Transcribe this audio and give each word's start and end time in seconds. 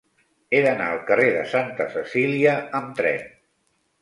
He 0.53 0.61
d'anar 0.67 0.87
al 0.93 1.01
carrer 1.09 1.27
de 1.35 1.43
Santa 1.51 1.87
Cecília 1.97 2.57
amb 2.81 2.97
tren. 3.03 3.31